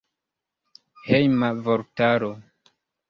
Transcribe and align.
Hejma 1.09 1.49
vortaro. 1.67 2.31